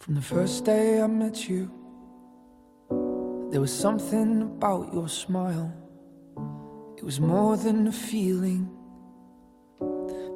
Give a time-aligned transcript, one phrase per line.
[0.00, 1.70] From the first day I met you,
[3.50, 5.72] there was something about your smile.
[6.96, 8.70] It was more than a feeling.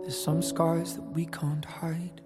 [0.03, 2.21] There's some scars that we can't hide.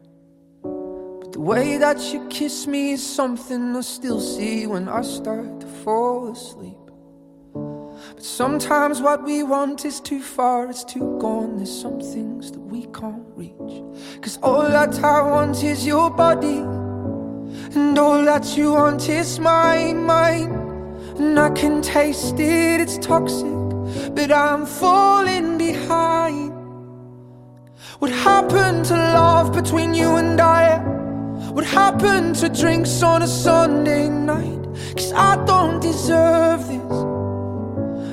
[0.62, 5.60] But the way that you kiss me is something I still see when I start
[5.60, 6.78] to fall asleep.
[8.14, 11.56] But sometimes what we want is too far, it's too gone.
[11.56, 13.82] There's some things that we can't reach.
[14.22, 16.83] Cause all that I want is your body.
[17.74, 20.54] And all that you want is my mind.
[21.18, 23.52] And I can taste it, it's toxic.
[24.14, 26.52] But I'm falling behind.
[27.98, 30.78] What happened to love between you and I?
[31.50, 34.64] What happened to drinks on a Sunday night?
[34.96, 36.98] Cause I don't deserve this.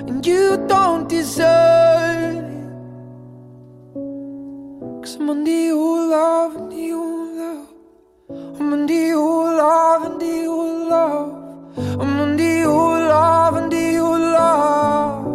[0.10, 2.68] And you don't deserve it.
[5.04, 7.68] Cause I'm under your love, under your love.
[8.60, 11.30] I'm under your love, under your love.
[12.02, 15.26] I'm under your love, under your love.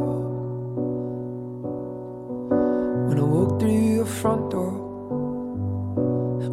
[3.08, 4.74] When I walk through your front door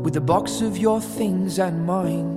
[0.06, 2.32] with a box of your things and mine,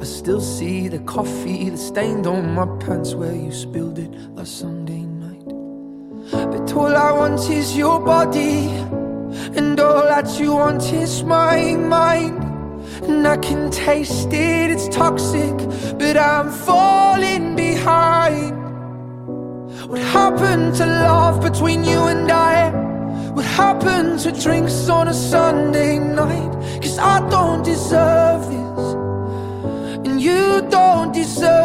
[0.00, 4.58] I still see the coffee that stained on my pants where you spilled it last
[4.58, 5.48] Sunday night.
[6.52, 8.66] But all I want is your body,
[9.58, 12.45] and all that you want is my mind.
[13.04, 15.56] And I can taste it, it's toxic,
[15.98, 18.56] but I'm falling behind.
[19.88, 22.70] What happened to love between you and I?
[23.32, 26.52] What happened to drinks on a Sunday night?
[26.82, 28.94] Cause I don't deserve this,
[30.06, 31.55] and you don't deserve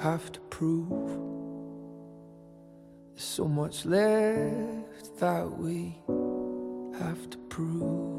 [0.00, 0.88] have to prove.
[3.14, 5.98] There's so much left that we
[6.98, 8.17] have to prove.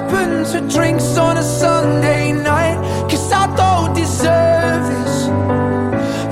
[0.00, 2.78] Happened to drinks on a Sunday night?
[3.10, 5.26] Cause I don't deserve this,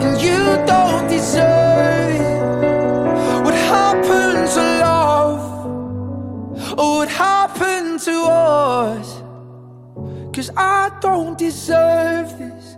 [0.04, 0.40] and you
[0.72, 3.44] don't deserve it.
[3.44, 5.40] What happened to love?
[6.78, 9.08] Oh, what happened to us?
[10.32, 12.76] Cause I don't deserve this,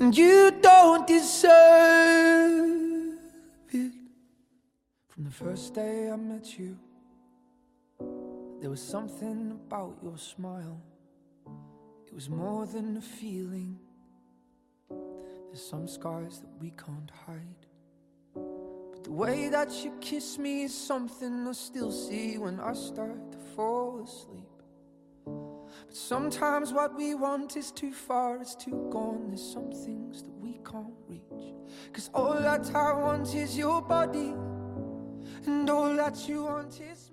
[0.00, 1.52] and you don't deserve
[3.70, 3.92] it.
[5.10, 6.76] From the first day I met you.
[8.62, 10.80] There was something about your smile.
[12.06, 13.76] It was more than a feeling.
[14.88, 17.66] There's some scars that we can't hide.
[18.36, 23.32] But the way that you kiss me is something I still see when I start
[23.32, 24.62] to fall asleep.
[25.26, 29.24] But sometimes what we want is too far, it's too gone.
[29.26, 31.52] There's some things that we can't reach.
[31.92, 34.34] Cause all that I want is your body,
[35.46, 37.10] and all that you want is